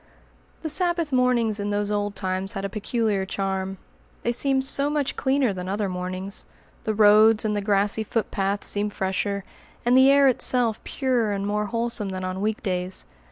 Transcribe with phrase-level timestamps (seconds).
[0.63, 3.77] The Sabbath mornings in those old times had a peculiar charm.
[4.23, 6.47] They seemed so much cleaner than other mornings!
[6.85, 9.43] The roads and the grassy footpaths seemed fresher,
[9.85, 13.05] and the air itself purer and more wholesome than on week days.